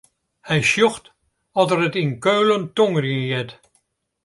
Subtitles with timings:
[0.47, 1.05] Hy sjocht
[1.59, 3.51] oft er it yn Keulen tongerjen heart.